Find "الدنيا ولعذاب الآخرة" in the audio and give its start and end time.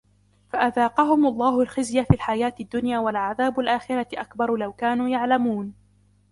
2.59-4.07